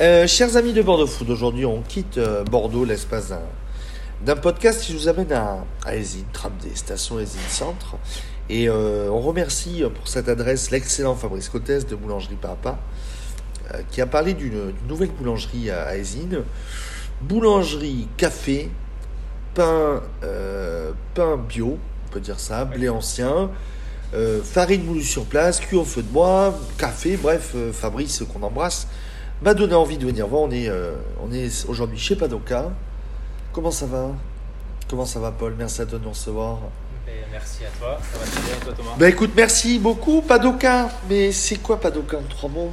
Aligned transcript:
Euh, 0.00 0.28
chers 0.28 0.56
amis 0.56 0.72
de 0.72 0.80
Bordeaux 0.80 1.08
Food, 1.08 1.28
aujourd'hui 1.28 1.66
on 1.66 1.82
quitte 1.82 2.18
euh, 2.18 2.44
Bordeaux 2.44 2.84
l'espace 2.84 3.34
d'un, 4.24 4.36
podcast 4.36 4.82
qui 4.82 4.94
nous 4.94 5.08
amène 5.08 5.32
à, 5.32 5.64
à 5.84 5.96
Esine, 5.96 6.24
tram 6.32 6.52
des 6.62 6.76
stations 6.76 7.18
Esine 7.18 7.40
Centre. 7.48 7.96
Et 8.48 8.68
euh, 8.68 9.08
on 9.10 9.18
remercie 9.18 9.82
pour 9.92 10.06
cette 10.06 10.28
adresse 10.28 10.70
l'excellent 10.70 11.16
Fabrice 11.16 11.48
Cottès 11.48 11.84
de 11.84 11.96
Boulangerie 11.96 12.36
Papa 12.36 12.78
qui 13.90 14.00
a 14.00 14.06
parlé 14.06 14.34
d'une, 14.34 14.72
nouvelle 14.88 15.10
boulangerie 15.10 15.68
à, 15.68 15.82
à 15.88 15.96
Esine. 15.96 16.44
Boulangerie, 17.20 18.06
café, 18.16 18.70
pain, 19.54 20.00
pain 21.12 21.36
bio, 21.36 21.76
on 22.06 22.12
peut 22.12 22.20
dire 22.20 22.38
ça, 22.38 22.64
blé 22.64 22.88
ancien, 22.88 23.50
farine 24.44 24.84
moulue 24.84 25.02
sur 25.02 25.24
place, 25.24 25.58
cuit 25.58 25.76
au 25.76 25.84
feu 25.84 26.02
de 26.02 26.08
bois, 26.08 26.56
café, 26.78 27.18
bref, 27.18 27.56
Fabrice 27.72 28.22
qu'on 28.32 28.42
embrasse 28.42 28.86
m'a 29.42 29.54
donné 29.54 29.74
envie 29.74 29.98
de 29.98 30.06
venir 30.06 30.26
voir. 30.26 30.42
On 30.42 30.50
est, 30.50 30.68
euh, 30.68 30.94
on 31.22 31.32
est 31.32 31.66
aujourd'hui 31.68 31.98
chez 31.98 32.16
Padoka. 32.16 32.70
Comment 33.52 33.70
ça 33.70 33.86
va? 33.86 34.10
Comment 34.88 35.04
ça 35.04 35.20
va 35.20 35.30
Paul? 35.32 35.54
Merci 35.58 35.82
à 35.82 35.86
toi 35.86 35.98
de 35.98 36.04
nous 36.04 36.10
recevoir. 36.10 36.58
Et 37.06 37.12
merci 37.30 37.64
à 37.64 37.68
toi. 37.78 37.98
Ça 38.12 38.18
va 38.18 38.24
très 38.26 38.40
bien, 38.42 38.54
toi 38.64 38.72
Thomas? 38.76 38.90
Ben 38.98 39.08
écoute, 39.08 39.30
merci 39.36 39.78
beaucoup 39.78 40.22
Padoka. 40.22 40.88
Mais 41.08 41.32
c'est 41.32 41.56
quoi 41.56 41.80
Padoka 41.80 42.18
en 42.18 42.22
trois 42.22 42.50
mots? 42.50 42.72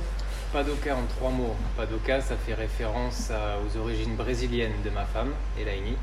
Padoka 0.54 0.96
en 0.96 1.06
trois 1.18 1.32
mots. 1.32 1.56
Padoka, 1.76 2.22
ça 2.22 2.36
fait 2.46 2.54
référence 2.54 3.30
à- 3.32 3.58
aux 3.60 3.80
origines 3.80 4.16
brésiliennes 4.16 4.72
de 4.84 4.90
ma 4.90 5.04
femme, 5.06 5.32
Elaine, 5.60 5.96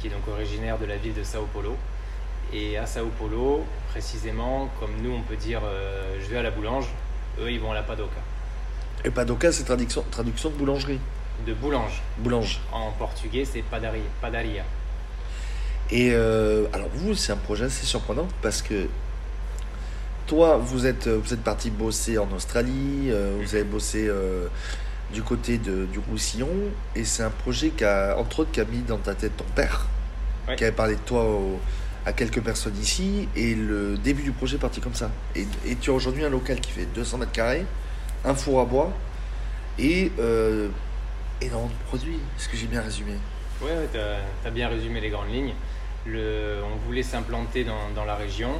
qui 0.00 0.06
est 0.06 0.10
donc 0.10 0.26
originaire 0.28 0.78
de 0.78 0.86
la 0.86 0.96
ville 0.96 1.14
de 1.14 1.22
Sao 1.22 1.46
Paulo. 1.52 1.76
Et 2.52 2.78
à 2.78 2.86
Sao 2.86 3.08
Paulo, 3.18 3.64
précisément, 3.90 4.70
comme 4.80 4.92
nous 5.02 5.12
on 5.12 5.20
peut 5.20 5.36
dire 5.36 5.60
euh, 5.64 6.16
je 6.22 6.26
vais 6.30 6.38
à 6.38 6.42
la 6.42 6.50
boulange, 6.50 6.86
eux 7.42 7.50
ils 7.50 7.60
vont 7.60 7.72
à 7.72 7.74
la 7.74 7.82
Padoka. 7.82 8.20
Et 9.04 9.10
Padoka 9.10 9.52
c'est 9.52 9.64
traduction, 9.64 10.04
traduction 10.10 10.50
de 10.50 10.54
boulangerie. 10.56 10.98
De 11.46 11.54
boulange. 11.54 12.02
Boulange. 12.18 12.60
En 12.72 12.90
portugais, 12.92 13.44
c'est 13.44 13.62
padaria. 13.62 14.02
padaria. 14.20 14.64
Et 15.90 16.10
euh, 16.12 16.66
alors 16.72 16.88
vous, 16.94 17.14
c'est 17.14 17.32
un 17.32 17.36
projet 17.36 17.66
assez 17.66 17.86
surprenant 17.86 18.28
parce 18.42 18.60
que 18.60 18.86
toi, 20.26 20.58
vous 20.58 20.84
êtes, 20.86 21.08
vous 21.08 21.32
êtes 21.32 21.42
parti 21.42 21.70
bosser 21.70 22.18
en 22.18 22.30
Australie, 22.32 23.08
euh, 23.10 23.38
vous 23.42 23.54
avez 23.54 23.64
bossé 23.64 24.06
euh, 24.08 24.46
du 25.14 25.22
côté 25.22 25.56
de, 25.56 25.86
du 25.86 25.98
Roussillon, 26.00 26.50
et 26.94 27.04
c'est 27.04 27.22
un 27.22 27.30
projet 27.30 27.70
qui 27.70 27.84
a, 27.84 28.14
entre 28.18 28.40
autres, 28.40 28.50
qui 28.50 28.60
a 28.60 28.64
mis 28.66 28.80
dans 28.82 28.98
ta 28.98 29.14
tête 29.14 29.36
ton 29.36 29.44
père, 29.54 29.86
Ouais. 30.46 30.56
qui 30.56 30.64
avait 30.64 30.72
parlé 30.72 30.94
de 30.96 31.00
toi 31.00 31.24
au- 31.24 31.58
à 32.06 32.12
quelques 32.14 32.40
personnes 32.42 32.76
ici, 32.78 33.26
et 33.36 33.54
le 33.54 33.96
début 33.98 34.22
du 34.22 34.32
projet 34.32 34.56
est 34.56 34.60
parti 34.60 34.80
comme 34.80 34.94
ça. 34.94 35.10
Et, 35.34 35.46
et 35.66 35.76
tu 35.76 35.88
as 35.90 35.92
aujourd'hui 35.94 36.24
un 36.24 36.30
local 36.30 36.60
qui 36.60 36.72
fait 36.72 36.86
200 36.94 37.18
mètres 37.18 37.32
carrés, 37.32 37.64
un 38.24 38.34
four 38.34 38.60
à 38.60 38.64
bois, 38.64 38.92
et 39.78 40.12
euh, 40.18 40.68
énormément 41.40 41.70
de 41.70 41.86
produits. 41.88 42.18
Est-ce 42.36 42.48
que 42.48 42.56
j'ai 42.56 42.66
bien 42.66 42.82
résumé? 42.82 43.12
Ouais, 43.62 43.88
t'as 43.92 44.48
as 44.48 44.50
bien 44.50 44.68
résumé 44.68 45.00
les 45.00 45.10
grandes 45.10 45.30
lignes. 45.30 45.54
On 46.06 46.86
voulait 46.86 47.02
s'implanter 47.02 47.64
dans, 47.64 48.04
la 48.04 48.14
région 48.14 48.50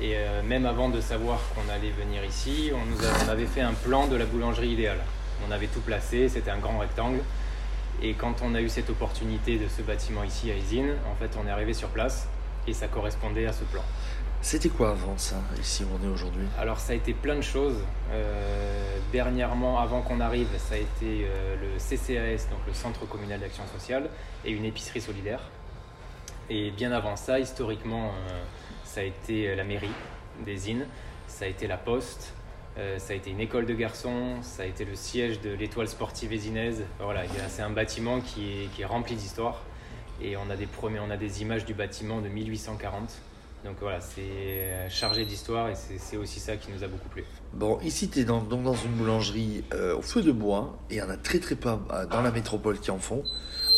et 0.00 0.12
euh, 0.14 0.42
même 0.42 0.66
avant 0.66 0.88
de 0.88 1.00
savoir 1.00 1.40
qu'on 1.54 1.72
allait 1.72 1.90
venir 1.90 2.24
ici, 2.24 2.70
on, 2.72 3.26
on 3.26 3.28
avait 3.28 3.46
fait 3.46 3.62
un 3.62 3.72
plan 3.72 4.06
de 4.06 4.14
la 4.14 4.24
boulangerie 4.24 4.68
idéale. 4.68 5.00
On 5.48 5.50
avait 5.50 5.66
tout 5.66 5.80
placé, 5.80 6.28
c'était 6.28 6.50
un 6.50 6.58
grand 6.58 6.78
rectangle. 6.78 7.20
Et 8.02 8.12
quand 8.12 8.36
on 8.42 8.54
a 8.54 8.60
eu 8.60 8.68
cette 8.68 8.90
opportunité 8.90 9.56
de 9.56 9.66
ce 9.68 9.82
bâtiment 9.82 10.22
ici 10.22 10.50
à 10.50 10.54
Isine, 10.54 10.92
en 11.10 11.14
fait, 11.16 11.36
on 11.42 11.46
est 11.48 11.50
arrivé 11.50 11.72
sur 11.72 11.88
place 11.88 12.28
et 12.66 12.74
ça 12.74 12.88
correspondait 12.88 13.46
à 13.46 13.52
ce 13.52 13.64
plan. 13.64 13.82
C'était 14.46 14.68
quoi 14.68 14.90
avant 14.90 15.18
ça, 15.18 15.42
ici 15.60 15.82
où 15.82 15.88
on 16.00 16.06
est 16.06 16.08
aujourd'hui? 16.08 16.46
Alors 16.56 16.78
ça 16.78 16.92
a 16.92 16.94
été 16.94 17.12
plein 17.14 17.34
de 17.34 17.40
choses. 17.40 17.82
Euh, 18.12 18.98
dernièrement, 19.10 19.80
avant 19.80 20.02
qu'on 20.02 20.20
arrive, 20.20 20.46
ça 20.56 20.76
a 20.76 20.78
été 20.78 21.26
euh, 21.26 21.56
le 21.56 21.78
CCAS, 21.78 22.48
donc 22.48 22.60
le 22.64 22.72
Centre 22.72 23.06
communal 23.08 23.40
d'action 23.40 23.64
sociale, 23.76 24.08
et 24.44 24.52
une 24.52 24.64
épicerie 24.64 25.00
solidaire. 25.00 25.40
Et 26.48 26.70
bien 26.70 26.92
avant 26.92 27.16
ça, 27.16 27.40
historiquement, 27.40 28.10
euh, 28.10 28.44
ça 28.84 29.00
a 29.00 29.02
été 29.02 29.52
la 29.56 29.64
mairie 29.64 29.90
des 30.44 30.70
Innes, 30.70 30.86
ça 31.26 31.46
a 31.46 31.48
été 31.48 31.66
la 31.66 31.76
poste, 31.76 32.32
ça 32.76 33.14
a 33.14 33.16
été 33.16 33.30
une 33.30 33.40
école 33.40 33.66
de 33.66 33.74
garçons, 33.74 34.36
ça 34.42 34.62
a 34.62 34.66
été 34.66 34.84
le 34.84 34.94
siège 34.94 35.40
de 35.40 35.50
l'étoile 35.50 35.88
sportive 35.88 36.32
ésinaise. 36.32 36.84
Voilà, 37.00 37.22
c'est 37.48 37.62
un 37.62 37.70
bâtiment 37.70 38.20
qui 38.20 38.68
est, 38.78 38.84
rempli 38.84 39.16
d'histoire. 39.16 39.64
Et 40.22 40.36
on 40.36 40.48
a 40.50 40.56
des 40.56 40.68
on 40.84 41.10
a 41.10 41.16
des 41.16 41.42
images 41.42 41.64
du 41.64 41.74
bâtiment 41.74 42.20
de 42.20 42.28
1840. 42.28 43.10
Donc 43.64 43.76
voilà, 43.80 44.00
c'est 44.00 44.20
euh, 44.20 44.88
chargé 44.88 45.24
d'histoire 45.24 45.68
et 45.68 45.74
c'est 45.98 46.16
aussi 46.16 46.38
ça 46.38 46.56
qui 46.56 46.70
nous 46.70 46.84
a 46.84 46.86
beaucoup 46.86 47.08
plu. 47.08 47.24
Bon, 47.52 47.80
ici, 47.80 48.08
tu 48.08 48.20
es 48.20 48.24
dans, 48.24 48.40
donc 48.40 48.62
dans 48.62 48.74
une 48.74 48.92
boulangerie 48.92 49.64
euh, 49.74 49.96
au 49.96 50.02
feu 50.02 50.22
de 50.22 50.30
bois, 50.30 50.78
et 50.90 50.94
il 50.94 50.98
y 50.98 51.02
en 51.02 51.10
a 51.10 51.16
très 51.16 51.40
très 51.40 51.56
peu 51.56 51.70
dans 52.10 52.22
la 52.22 52.30
métropole 52.30 52.78
qui 52.78 52.90
en 52.90 52.98
font. 52.98 53.24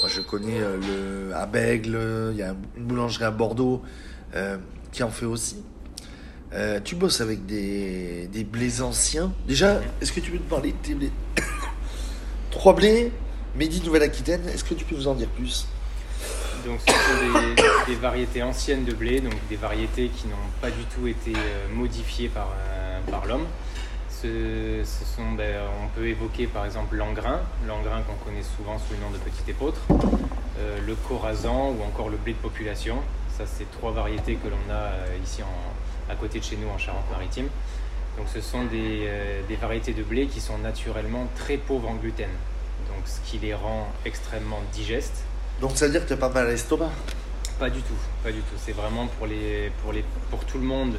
Moi, 0.01 0.09
je 0.09 0.21
connais 0.21 0.61
euh, 0.61 0.77
le, 1.29 1.35
à 1.35 1.47
Bègle, 1.47 2.31
il 2.33 2.39
y 2.39 2.43
a 2.43 2.55
une 2.77 2.85
boulangerie 2.85 3.25
à 3.25 3.31
Bordeaux 3.31 3.83
qui 4.93 5.03
en 5.03 5.11
fait 5.11 5.27
aussi. 5.27 5.65
Tu 6.85 6.97
bosses 6.97 7.23
avec 7.23 7.47
des, 7.47 8.27
des 8.29 8.45
blés 8.45 8.83
anciens. 8.83 9.33
Déjà, 9.47 9.81
est-ce 10.01 10.13
que 10.13 10.21
tu 10.21 10.31
peux 10.31 10.39
te 10.39 10.51
parler 10.51 10.73
de 10.73 10.77
tes 10.79 10.95
blés? 10.95 11.13
Trois 12.51 12.75
blés, 12.75 13.11
Midi 13.57 13.81
Nouvelle-Aquitaine, 13.83 14.47
est-ce 14.49 14.65
que 14.65 14.75
tu 14.75 14.85
peux 14.85 14.97
nous 14.97 15.09
en 15.09 15.15
dire 15.15 15.29
plus? 15.29 15.67
Donc 16.65 16.81
ce 16.87 16.93
sont 16.93 17.85
des, 17.87 17.95
variétés 17.95 18.43
anciennes 18.43 18.85
de 18.85 18.93
blé, 18.93 19.21
donc 19.21 19.35
des 19.49 19.57
variétés 19.57 20.09
qui 20.09 20.27
n'ont 20.27 20.37
pas 20.61 20.71
du 20.71 20.83
tout 20.85 21.07
été 21.07 21.33
euh, 21.35 21.69
modifiées 21.75 22.29
par, 22.29 22.49
euh, 22.57 23.01
par 23.11 23.27
l'homme. 23.27 23.47
Ce, 24.11 24.83
sont, 24.85 25.33
ben, 25.37 25.55
on 25.85 25.89
peut 25.97 26.09
évoquer 26.09 26.49
par 26.49 26.65
exemple 26.65 26.97
l'engrain, 26.97 27.41
l'engrain 27.67 28.03
qu'on 28.03 28.17
connaît 28.25 28.43
souvent 28.43 28.77
sous 28.79 28.95
le 28.95 29.01
nom 29.01 29.11
de 29.13 29.19
petit 29.19 29.49
épeautre, 29.49 29.81
euh, 30.59 30.79
le 30.85 30.95
corazan 30.97 31.71
ou 31.71 31.83
encore 31.85 32.09
le 32.09 32.17
blé 32.17 32.33
de 32.33 32.39
population. 32.39 32.97
Ça, 33.37 33.45
c'est 33.47 33.71
trois 33.71 33.93
variétés 33.93 34.35
que 34.35 34.49
l'on 34.49 34.75
a 34.75 34.91
ici 35.25 35.43
en- 35.43 36.13
à 36.13 36.17
côté 36.17 36.41
de 36.41 36.45
chez 36.45 36.57
nous 36.57 36.69
en 36.69 36.79
Charente-Maritime. 36.79 37.49
Donc 38.17 38.27
ce 38.35 38.41
sont 38.41 38.65
des, 38.65 39.09
des 39.47 39.55
variétés 39.55 39.93
de 39.93 40.03
blé 40.03 40.27
qui 40.27 40.41
sont 40.41 40.59
naturellement 40.59 41.29
très 41.37 41.57
pauvres 41.57 41.89
en 41.89 41.95
gluten, 41.95 42.31
donc 42.89 43.07
ce 43.07 43.21
qui 43.31 43.39
les 43.39 43.55
rend 43.55 43.87
extrêmement 44.05 44.59
digestes. 44.73 45.23
Donc, 45.61 45.73
ça 45.77 45.87
veut 45.87 45.93
dire 45.93 46.03
que 46.03 46.09
tu 46.09 46.13
as 46.13 46.17
pas 46.17 46.29
mal 46.29 46.47
à 46.47 46.51
l'estomac 46.51 46.91
Pas 47.59 47.69
du 47.69 47.81
tout, 47.83 47.99
pas 48.23 48.31
du 48.31 48.39
tout. 48.39 48.55
C'est 48.65 48.73
vraiment 48.73 49.09
pour 50.31 50.45
tout 50.45 50.59
le 50.59 50.65
monde 50.65 50.97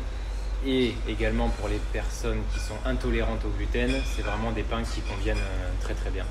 et 0.66 0.94
également 1.08 1.48
pour 1.50 1.70
les 1.70 1.80
personnes 1.94 2.42
qui 2.54 2.60
sont 2.60 2.76
intolérantes 2.86 3.44
au 3.46 3.50
gluten. 3.58 3.92
C'est 4.16 4.22
vraiment 4.22 4.52
des 4.52 4.64
pains 4.64 4.84
qui 4.84 5.00
conviennent 5.02 5.38
euh, 5.38 5.70
très 5.82 5.94
très 5.94 6.10
bien. 6.10 6.26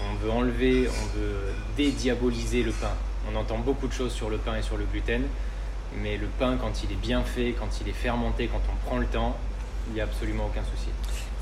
On 0.00 0.14
veut 0.16 0.30
enlever, 0.32 0.88
on 0.88 1.18
veut 1.18 1.52
dédiaboliser 1.76 2.64
le 2.64 2.72
pain. 2.72 2.90
On 3.32 3.36
entend 3.36 3.58
beaucoup 3.58 3.86
de 3.86 3.92
choses 3.92 4.12
sur 4.12 4.30
le 4.30 4.38
pain 4.38 4.56
et 4.56 4.62
sur 4.62 4.76
le 4.76 4.84
gluten, 4.84 5.22
mais 6.02 6.16
le 6.16 6.26
pain, 6.26 6.56
quand 6.60 6.82
il 6.82 6.90
est 6.90 7.00
bien 7.00 7.22
fait, 7.22 7.54
quand 7.56 7.80
il 7.80 7.88
est 7.88 7.92
fermenté, 7.92 8.48
quand 8.48 8.62
on 8.68 8.88
prend 8.88 8.98
le 8.98 9.06
temps, 9.06 9.36
il 9.88 9.94
n'y 9.94 10.00
a 10.00 10.04
absolument 10.04 10.46
aucun 10.46 10.62
souci. 10.64 10.88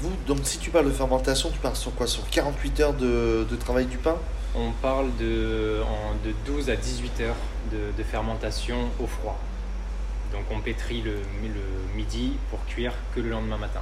Vous, 0.00 0.12
donc 0.26 0.38
si 0.44 0.58
tu 0.58 0.70
parles 0.70 0.86
de 0.86 0.90
fermentation, 0.92 1.50
tu 1.50 1.58
parles 1.58 1.76
sur 1.76 1.94
quoi? 1.94 2.06
Sur 2.06 2.28
48 2.30 2.80
heures 2.80 2.94
de, 2.94 3.46
de 3.48 3.56
travail 3.56 3.86
du 3.86 3.98
pain? 3.98 4.16
On 4.54 4.72
parle 4.82 5.08
de, 5.18 5.80
en- 5.84 6.14
de 6.26 6.34
12 6.46 6.70
à 6.70 6.76
18 6.76 7.20
heures 7.20 7.36
de, 7.70 7.96
de 7.96 8.02
fermentation 8.02 8.76
au 8.98 9.06
froid. 9.06 9.38
Donc 10.32 10.42
on 10.50 10.60
pétrit 10.60 11.02
le, 11.02 11.12
le 11.14 11.96
midi 11.96 12.32
pour 12.50 12.64
cuire 12.66 12.92
que 13.14 13.20
le 13.20 13.28
lendemain 13.30 13.58
matin. 13.58 13.80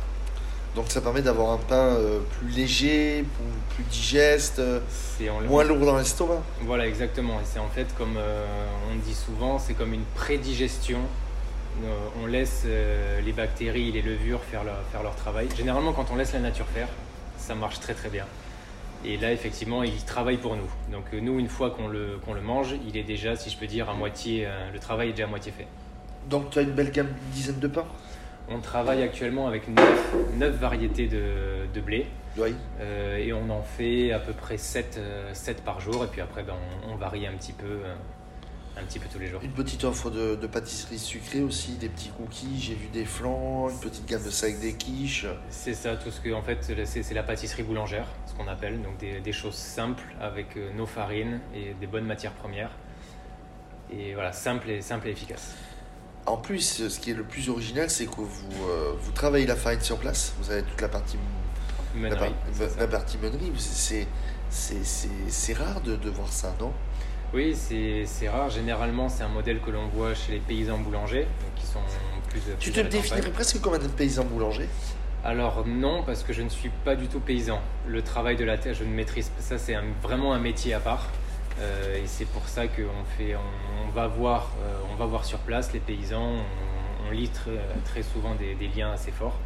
Donc 0.75 0.87
ça 0.89 1.01
permet 1.01 1.23
d'avoir 1.23 1.53
un 1.53 1.57
pain 1.59 1.75
euh, 1.97 2.21
plus 2.39 2.49
léger, 2.51 3.23
plus, 3.23 3.75
plus 3.77 3.85
digeste, 3.85 4.59
euh, 4.59 4.81
en- 5.31 5.41
moins 5.43 5.65
lourd 5.65 5.87
dans 5.87 5.97
l'estomac? 5.97 6.43
Voilà, 6.63 6.87
exactement. 6.87 7.35
Et 7.41 7.45
c'est 7.45 7.59
en 7.59 7.69
fait, 7.69 7.87
comme 7.97 8.17
euh, 8.17 8.45
on 8.93 8.97
dit 8.97 9.15
souvent, 9.15 9.59
c'est 9.59 9.75
comme 9.75 9.95
une 9.95 10.05
prédigestion. 10.15 10.99
Euh, 11.85 12.23
on 12.23 12.27
laisse 12.27 12.65
euh, 12.67 13.21
les 13.21 13.33
bactéries, 13.33 13.93
les 13.93 14.03
levures 14.03 14.43
faire 14.43 14.65
leur, 14.65 14.83
faire 14.91 15.03
leur 15.03 15.15
travail. 15.15 15.49
Généralement, 15.57 15.93
quand 15.93 16.07
on 16.13 16.17
laisse 16.17 16.33
la 16.33 16.41
nature 16.41 16.67
faire, 16.67 16.89
ça 17.37 17.55
marche 17.55 17.81
très 17.81 17.95
très 17.95 18.09
bien. 18.09 18.27
Et 19.05 19.17
là, 19.17 19.33
effectivement, 19.33 19.85
il 19.85 20.05
travaille 20.05 20.39
pour 20.39 20.57
nous. 20.57 20.71
Donc 20.91 21.05
euh, 21.13 21.21
nous, 21.21 21.39
une 21.39 21.49
fois 21.49 21.71
qu'on 21.71 21.89
le, 21.89 22.19
qu'on 22.25 22.35
le 22.35 22.41
mange, 22.41 22.75
il 22.87 22.97
est 22.97 23.05
déjà, 23.05 23.37
si 23.37 23.51
je 23.51 23.57
peux 23.57 23.67
dire, 23.67 23.89
à 23.89 23.95
moitié, 23.95 24.49
le 24.73 24.79
travail 24.79 25.11
est 25.11 25.13
déjà 25.13 25.25
à 25.25 25.29
moitié 25.29 25.53
fait. 25.53 25.67
Donc 26.29 26.51
tu 26.51 26.59
as 26.59 26.63
une 26.63 26.73
belle 26.73 26.91
gamme, 26.91 27.09
une 27.09 27.33
dizaine 27.33 27.59
de 27.59 27.69
pains 27.69 27.87
On 28.51 28.59
travaille 28.59 29.03
actuellement 29.03 29.47
avec 29.47 29.69
9, 29.69 30.51
variétés 30.59 31.07
de, 31.07 31.67
de 31.73 31.81
blé. 31.81 32.07
Oui. 32.37 32.55
Euh, 32.81 33.17
et 33.17 33.33
on 33.33 33.51
en 33.51 33.63
fait 33.63 34.13
à 34.13 34.19
peu 34.19 34.33
près 34.33 34.59
7, 34.59 35.01
par 35.65 35.81
jour. 35.81 36.05
Et 36.05 36.09
puis 36.09 36.21
après, 36.21 36.43
ben, 36.43 36.55
on, 36.87 36.93
on 36.93 36.97
varie 36.97 37.27
un 37.27 37.33
petit 37.33 37.53
peu, 37.53 37.81
un 38.81 38.85
petit 38.85 38.99
peu 38.99 39.07
tous 39.13 39.19
les 39.19 39.29
jours. 39.29 39.41
Une 39.43 39.53
petite 39.53 39.85
offre 39.85 40.11
de, 40.11 40.37
de 40.37 40.47
pâtisserie 40.47 40.99
sucrée 40.99 41.41
aussi, 41.41 41.73
des 41.73 41.89
petits 41.89 42.11
cookies, 42.11 42.61
j'ai 42.61 42.75
vu 42.75 42.89
des 42.89 43.05
flancs, 43.05 43.69
une 43.71 43.79
petite 43.79 44.07
gamme 44.07 44.23
de 44.23 44.45
avec 44.45 44.61
des 44.61 44.75
quiches. 44.75 45.27
C'est 45.51 45.75
ça, 45.75 45.97
tout 45.97 46.11
ce 46.11 46.21
que 46.21 46.33
en 46.33 46.43
fait 46.43 46.59
c'est 46.85 47.15
la 47.15 47.23
pâtisserie 47.23 47.63
boulangère, 47.65 48.07
ce 48.27 48.35
qu'on 48.35 48.49
appelle, 48.49 48.81
donc 48.83 48.99
des, 48.99 49.21
des 49.21 49.33
choses 49.33 49.55
simples 49.55 50.05
avec 50.21 50.57
euh, 50.57 50.73
nos 50.75 50.87
farines 50.87 51.41
et 51.55 51.75
des 51.81 51.87
bonnes 51.87 52.07
matières 52.07 52.35
premières. 52.35 52.71
Et 53.91 54.15
voilà, 54.15 54.33
simple 54.33 54.69
et 54.71 54.83
simple 54.83 55.09
et 55.09 55.13
efficace. 55.13 55.55
En 56.27 56.37
plus, 56.37 56.89
ce 56.89 57.01
qui 57.01 57.11
est 57.11 57.15
le 57.15 57.25
plus 57.25 57.49
original, 57.49 57.89
c'est 57.89 58.05
que 58.05 58.21
vous, 58.21 58.67
euh, 58.69 58.93
vous 59.01 59.13
travaillez 59.13 59.47
la 59.47 59.57
farine 59.57 59.81
sur 59.81 59.97
place. 59.97 60.35
Vous 60.41 60.51
avez 60.51 60.63
toute 60.63 60.81
la 60.81 60.89
partie 60.89 61.17
Meunerie, 61.95 62.33
la, 62.61 62.67
par- 62.77 62.89
partie 62.91 63.17
meunerie, 63.17 63.51
c'est 64.51 65.53
rare 65.55 65.81
de, 65.81 65.97
de 65.97 66.11
voir 66.11 66.31
ça, 66.31 66.55
non? 66.61 66.71
Oui, 67.35 67.55
c'est 67.55 68.29
rare. 68.29 68.51
Généralement, 68.51 69.09
c'est 69.09 69.23
un 69.23 69.29
modèle 69.29 69.61
que 69.61 69.71
l'on 69.71 69.87
voit 69.89 70.15
chez 70.15 70.33
les 70.33 70.39
paysans 70.39 70.79
boulangers, 70.79 71.27
qui 71.57 71.67
sont 71.67 71.81
plus. 72.29 72.41
Tu 72.59 72.71
plus 72.71 72.83
te 72.83 72.87
définirais 72.89 73.31
presque 73.31 73.61
comme 73.61 73.75
un 73.75 73.79
paysan 73.79 74.25
boulanger? 74.25 74.69
Alors 75.25 75.65
non, 75.67 76.05
parce 76.05 76.23
que 76.23 76.33
je 76.33 76.43
ne 76.43 76.49
suis 76.49 76.71
pas 76.85 76.95
du 76.95 77.09
tout 77.09 77.21
paysan. 77.21 77.61
Le 77.87 78.03
travail 78.03 78.37
de 78.37 78.45
la 78.45 78.57
terre, 78.57 78.75
je 78.75 78.85
ne 78.85 78.91
maîtrise 78.91 79.29
pas. 79.29 79.43
Ça, 79.43 79.59
c'est 79.59 79.77
vraiment 80.03 80.33
un 80.33 80.39
métier 80.39 80.75
à 80.75 80.81
part. 80.81 81.07
Euh, 81.61 81.97
et 81.97 82.07
c'est 82.07 82.25
pour 82.27 82.49
ça 82.49 82.69
qu'on 82.69 83.05
fait, 83.17 83.35
on, 83.35 83.89
on 83.89 83.91
va 83.91 84.07
voir, 84.07 84.53
euh, 84.63 84.93
on 84.93 84.95
va 84.95 85.07
voir 85.07 85.25
sur 85.25 85.41
place 85.41 85.73
les 85.73 85.81
paysans. 85.81 86.23
On, 86.23 87.09
on 87.09 87.11
lit 87.11 87.29
très, 87.29 87.59
très 87.85 88.03
souvent 88.03 88.35
des, 88.37 88.55
des 88.55 88.69
liens 88.69 88.93
assez 88.93 89.11
forts. 89.11 89.39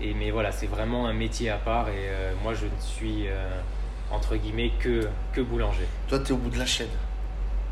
Et 0.00 0.14
mais 0.14 0.30
voilà, 0.30 0.50
c'est 0.50 0.66
vraiment 0.66 1.06
un 1.06 1.12
métier 1.12 1.50
à 1.50 1.56
part. 1.56 1.88
Et 1.88 2.08
euh, 2.08 2.32
moi, 2.42 2.54
je 2.54 2.66
ne 2.66 2.80
suis 2.80 3.26
entre 4.12 4.36
guillemets 4.36 4.70
que 4.78 5.08
que 5.32 5.40
boulanger. 5.40 5.86
Toi, 6.08 6.18
tu 6.20 6.28
es 6.28 6.32
au 6.32 6.36
bout 6.38 6.50
de 6.50 6.58
la 6.58 6.66
chaîne. 6.66 6.88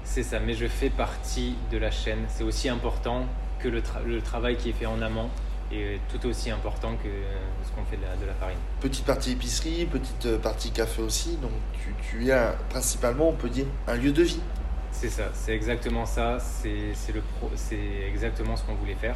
C'est 0.04 0.22
ça. 0.22 0.40
Mais 0.40 0.54
je 0.54 0.66
fais 0.66 0.90
partie 0.90 1.54
de 1.70 1.78
la 1.78 1.90
chaîne. 1.90 2.24
C'est 2.28 2.42
aussi 2.44 2.68
important 2.68 3.26
que 3.58 3.68
le, 3.68 3.80
tra- 3.80 4.02
le 4.04 4.20
travail 4.22 4.56
qui 4.56 4.70
est 4.70 4.72
fait 4.72 4.86
en 4.86 5.00
amont 5.02 5.28
est 5.72 6.00
tout 6.10 6.26
aussi 6.26 6.50
important 6.50 6.92
que 6.96 7.06
euh, 7.08 7.32
ce 7.64 7.70
qu'on 7.72 7.84
fait 7.84 7.96
de 7.96 8.02
la, 8.02 8.16
de 8.16 8.26
la 8.26 8.34
farine. 8.34 8.56
Petite 8.80 9.04
partie 9.04 9.32
épicerie, 9.32 9.84
petite 9.84 10.26
euh, 10.26 10.38
partie 10.38 10.70
café 10.72 11.02
aussi. 11.02 11.36
Donc, 11.36 11.52
tu, 11.74 11.94
tu 12.10 12.26
es 12.26 12.32
un- 12.32 12.54
principalement, 12.70 13.28
on 13.28 13.34
peut 13.34 13.50
dire, 13.50 13.66
un 13.86 13.94
lieu 13.94 14.10
de 14.12 14.22
vie. 14.22 14.40
C'est 14.92 15.10
ça, 15.10 15.30
c'est 15.32 15.52
exactement 15.54 16.04
ça, 16.06 16.38
c'est 16.40 16.92
exactement 18.08 18.56
ce 18.56 18.64
qu'on 18.64 18.74
voulait 18.74 18.96
faire 18.96 19.14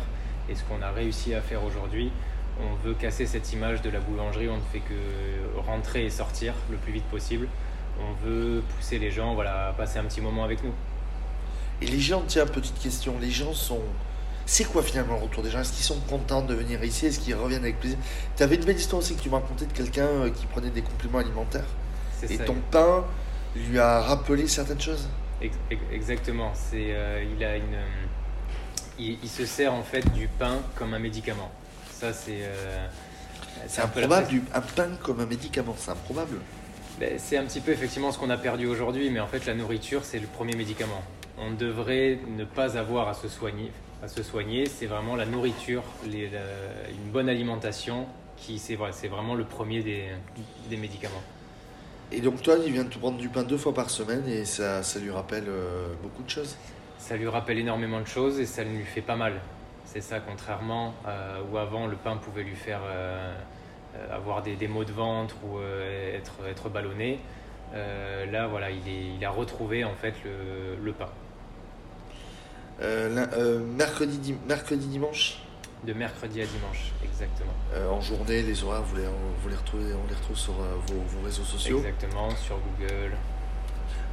et 0.49 0.55
ce 0.55 0.63
qu'on 0.63 0.81
a 0.83 0.91
réussi 0.91 1.35
à 1.35 1.41
faire 1.41 1.65
aujourd'hui. 1.65 2.13
On 2.61 2.87
veut 2.87 2.95
casser 2.95 3.27
cette 3.27 3.53
image 3.53 3.83
de 3.83 3.91
la 3.91 4.01
boulangerie, 4.01 4.49
on 4.49 4.57
ne 4.57 4.63
fait 4.73 4.81
que 4.81 5.59
rentrer 5.67 6.05
et 6.07 6.11
sortir 6.11 6.55
le 6.71 6.77
plus 6.77 6.93
vite 6.93 7.05
possible. 7.05 7.49
On 8.01 8.27
veut 8.27 8.63
pousser 8.77 8.99
les 8.99 9.11
gens 9.11 9.35
voilà, 9.35 9.69
à 9.69 9.73
passer 9.73 9.99
un 9.99 10.05
petit 10.05 10.21
moment 10.21 10.45
avec 10.45 10.63
nous. 10.63 10.73
Et 11.83 11.87
les 11.87 12.01
gens, 12.01 12.23
tiens, 12.27 12.47
petite 12.47 12.79
question, 12.79 13.17
les 13.21 13.31
gens 13.31 13.53
sont... 13.53 13.81
C'est 14.47 14.65
quoi 14.65 14.83
finalement 14.83 15.15
le 15.15 15.23
retour 15.23 15.43
des 15.43 15.51
gens? 15.51 15.61
Est-ce 15.61 15.73
qu'ils 15.73 15.85
sont 15.85 15.99
contents 16.09 16.43
de 16.43 16.55
venir 16.55 16.83
ici? 16.85 17.07
Est-ce 17.07 17.19
qu'ils 17.19 17.35
reviennent 17.35 17.63
avec 17.63 17.81
plaisir? 17.81 17.99
Tu 18.37 18.43
avais 18.43 18.57
une 18.57 18.65
belle 18.65 18.77
histoire 18.77 19.01
aussi 19.01 19.17
que 19.17 19.23
tu 19.23 19.31
m'as 19.31 19.39
racontée 19.39 19.67
de 19.67 19.73
quelqu'un 19.73 20.07
euh, 20.07 20.31
qui 20.31 20.47
prenait 20.47 20.71
des 20.71 20.83
compléments 20.83 21.19
alimentaires. 21.19 21.65
C'est 22.21 22.31
Et 22.31 22.37
ça. 22.37 22.45
ton 22.45 22.57
pain 22.71 23.05
lui 23.57 23.79
a 23.79 24.01
rappelé 24.03 24.47
certaines 24.47 24.81
choses? 24.81 25.09
Ex- 25.41 25.57
ex- 25.71 25.83
Exactement. 25.93 26.53
C'est, 26.55 26.89
euh, 26.91 27.25
il, 27.37 27.43
a 27.43 27.57
une, 27.57 27.75
euh, 27.75 27.87
il, 28.99 29.19
il 29.23 29.29
se 29.29 29.47
sert 29.47 29.73
en 29.73 29.83
fait 29.83 30.13
du 30.13 30.29
pain 30.29 30.59
comme 30.77 30.93
un 30.95 30.99
médicament. 30.99 31.51
Ça, 32.01 32.13
c'est. 32.13 32.41
euh, 32.43 32.87
C'est 33.67 33.83
un 33.83 33.89
peu 33.89 34.01
la 34.01 34.07
improbable, 34.07 34.41
un 34.55 34.61
pain 34.61 34.91
comme 35.03 35.21
un 35.21 35.27
médicament, 35.27 35.75
c'est 35.79 35.91
improbable. 35.91 36.39
Ben, 37.01 37.19
C'est 37.19 37.37
un 37.37 37.45
petit 37.45 37.61
peu 37.61 37.73
effectivement 37.73 38.13
ce 38.13 38.19
qu'on 38.19 38.31
a 38.31 38.37
perdu 38.37 38.67
aujourd'hui, 38.67 39.11
mais 39.11 39.21
en 39.21 39.27
fait 39.27 39.47
la 39.47 39.55
nourriture 39.55 40.05
c'est 40.05 40.19
le 40.19 40.27
premier 40.27 40.55
médicament. 40.57 41.03
On 41.39 41.51
devrait 41.53 42.19
ne 42.29 42.45
pas 42.45 42.77
avoir 42.79 43.09
à 43.09 43.15
se 43.15 43.29
soigner. 43.29 43.71
À 44.03 44.09
se 44.09 44.23
soigner, 44.23 44.67
c'est 44.67 44.87
vraiment 44.87 45.17
la 45.17 45.25
nourriture, 45.27 45.83
les- 46.07 46.29
la- 46.29 46.91
une 46.91 47.11
bonne 47.11 47.29
alimentation 47.29 48.07
qui 48.37 48.59
c'est 48.59 48.75
vrai, 48.77 48.91
c'est 48.93 49.09
vraiment 49.09 49.35
le 49.35 49.45
premier 49.45 49.83
des, 49.83 50.05
des 50.69 50.77
médicaments. 50.77 51.23
Et 52.13 52.21
donc 52.21 52.43
toi, 52.43 52.57
il 52.65 52.73
vient 52.73 52.85
de 52.85 52.91
te 52.91 52.99
prendre 52.99 53.17
du 53.17 53.29
pain 53.29 53.43
deux 53.45 53.57
fois 53.57 53.73
par 53.75 53.89
semaine 53.91 54.23
et 54.29 54.45
ça, 54.45 54.83
ça 54.83 54.99
lui 55.01 55.11
rappelle 55.11 55.47
euh, 55.49 55.95
beaucoup 56.03 56.23
de 56.23 56.31
choses. 56.31 56.57
Ça 56.99 57.17
lui 57.17 57.29
rappelle 57.29 57.59
énormément 57.59 58.01
de 58.01 58.07
choses 58.07 58.39
et 58.41 58.47
ça 58.47 58.63
ne 58.65 58.71
lui 58.77 58.85
fait 58.85 59.01
pas 59.01 59.17
mal. 59.17 59.41
C'est 59.85 60.01
ça, 60.01 60.19
contrairement 60.21 60.95
euh, 61.07 61.41
où 61.51 61.57
avant 61.59 61.87
le 61.87 61.97
pain 61.97 62.17
pouvait 62.17 62.43
lui 62.43 62.57
faire 62.57 62.81
euh, 62.85 63.35
euh, 63.97 64.17
avoir 64.17 64.43
des, 64.43 64.57
des 64.57 64.67
maux 64.69 64.85
de 64.85 64.93
ventre 64.93 65.37
ou 65.45 65.59
euh, 65.59 66.17
être, 66.17 66.33
être 66.49 66.69
ballonné. 66.69 67.21
Là, 68.31 68.47
voilà, 68.47 68.71
il, 68.71 68.87
est- 68.89 69.15
il 69.19 69.25
a 69.25 69.31
retrouvé 69.31 69.85
en 69.85 69.95
fait 69.95 70.15
le, 70.25 70.77
le 70.83 70.93
pain. 70.93 71.09
Mercredi, 72.81 74.19
dim- 74.19 74.39
mercredi, 74.49 74.87
dimanche, 74.87 75.39
De 75.85 75.93
mercredi 75.93 76.41
à 76.43 76.47
dimanche, 76.47 76.93
exactement. 77.03 77.53
en 77.91 78.01
journée, 78.01 78.43
les 78.43 78.63
horaires, 78.65 78.83
vous 78.83 78.97
les, 78.97 79.07
vous 79.43 79.49
les 79.49 79.57
retrouvez, 79.57 79.93
on 79.93 80.07
les 80.09 80.15
retrouve 80.15 80.37
sur 80.37 80.53
vos, 80.55 81.01
vos 81.09 81.25
réseaux 81.25 81.43
sociaux? 81.45 81.79
Exactement, 81.79 82.31
sur 82.37 82.57
Google. 82.79 83.13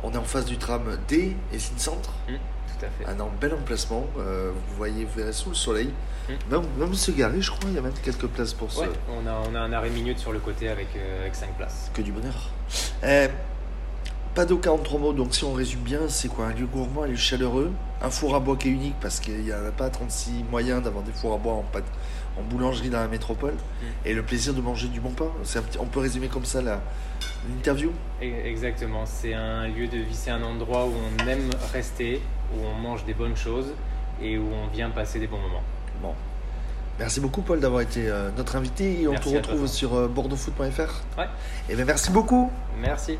On 0.03 0.11
est 0.11 0.17
en 0.17 0.23
face 0.23 0.45
du 0.45 0.57
tram 0.57 0.97
D 1.07 1.35
et 1.53 1.59
Cine 1.59 1.77
Centre? 1.77 2.11
Hmm, 2.27 2.35
tout 2.89 3.03
à 3.03 3.13
fait. 3.13 3.21
Un 3.21 3.27
bel 3.39 3.53
emplacement. 3.53 4.05
euh, 4.17 4.51
vous 4.69 4.75
voyez, 4.75 5.05
vous 5.05 5.13
verrez 5.17 5.33
sous 5.33 5.49
le 5.49 5.55
soleil. 5.55 5.89
Hmm. 6.29 6.33
Même, 6.51 6.61
même 6.77 6.93
se 6.93 7.11
garer, 7.11 7.41
je 7.41 7.49
crois, 7.51 7.69
il 7.69 7.75
y 7.75 7.77
a 7.77 7.81
même 7.81 7.93
quelques 8.03 8.27
places 8.27 8.53
pour 8.53 8.71
ça. 8.71 8.81
Ouais, 8.81 8.89
on 9.09 9.25
a, 9.27 9.41
on 9.49 9.55
a 9.55 9.59
un 9.59 9.73
arrêt 9.73 9.89
minute 9.89 10.19
sur 10.19 10.31
le 10.31 10.39
côté 10.39 10.69
avec, 10.69 10.87
euh, 10.95 11.21
avec 11.21 11.35
5 11.35 11.55
places. 11.57 11.89
Que 11.93 12.01
du 12.01 12.11
bonheur. 12.11 12.49
Euh, 13.03 13.27
Pado 14.33 14.57
43 14.57 14.99
mots, 14.99 15.11
donc 15.13 15.33
si 15.35 15.43
on 15.43 15.51
résume 15.53 15.81
bien, 15.81 15.99
c'est 16.07 16.29
quoi? 16.29 16.45
Un 16.45 16.53
lieu 16.53 16.65
gourmand, 16.65 17.03
un 17.03 17.07
lieu 17.07 17.15
chaleureux, 17.17 17.69
un 18.01 18.09
four 18.09 18.33
à 18.35 18.39
bois 18.39 18.55
qui 18.55 18.69
est 18.69 18.71
unique 18.71 18.95
parce 19.01 19.19
qu'il 19.19 19.41
n'y 19.43 19.51
en 19.53 19.65
a 19.65 19.71
pas 19.71 19.89
36 19.89 20.45
moyens 20.49 20.81
d'avoir 20.81 21.03
des 21.03 21.11
fours 21.11 21.33
à 21.33 21.37
bois 21.37 21.53
en, 21.53 21.63
pâte- 21.63 21.83
en 22.37 22.41
boulangerie 22.43 22.89
dans 22.89 22.99
la 22.99 23.07
métropole, 23.07 23.55
et 24.05 24.13
le 24.13 24.23
plaisir 24.23 24.53
de 24.53 24.61
manger 24.61 24.87
du 24.87 24.99
bon 24.99 25.11
pain. 25.11 25.25
Un 25.55 25.61
petit- 25.61 25.77
on 25.79 25.85
peut 25.85 25.99
résumer 25.99 26.27
comme 26.27 26.45
ça 26.45 26.61
l'interview? 26.61 27.91
E- 28.21 28.45
Exactement, 28.45 29.05
c'est 29.05 29.33
un 29.33 29.67
lieu 29.67 29.87
de 29.87 29.97
vie, 29.97 30.13
c'est 30.15 30.31
un 30.31 30.41
endroit 30.43 30.85
où 30.85 30.93
on 30.93 31.27
aime 31.27 31.49
rester, 31.73 32.21
où 32.55 32.65
on 32.65 32.73
mange 32.79 33.05
des 33.05 33.13
bonnes 33.13 33.35
choses 33.37 33.73
et 34.21 34.37
où 34.37 34.45
on 34.53 34.67
vient 34.73 34.89
passer 34.89 35.19
des 35.19 35.27
bons 35.27 35.39
moments. 35.39 35.63
Bon. 36.01 36.13
Merci 36.99 37.19
beaucoup 37.19 37.41
Paul 37.41 37.59
d'avoir 37.59 37.81
été 37.81 38.07
euh, 38.07 38.29
notre 38.37 38.55
invité 38.57 39.01
et 39.01 39.07
on 39.07 39.11
Merci 39.13 39.29
te 39.33 39.39
toi. 39.39 39.41
retrouve 39.41 39.67
sur 39.67 39.95
euh, 39.95 40.07
bordeauxfoot.fr. 40.07 41.01
Ouais. 41.17 41.25
Et 41.69 41.75
bien 41.75 41.85
merci 41.85 42.11
beaucoup 42.11 42.51
Merci. 42.79 43.17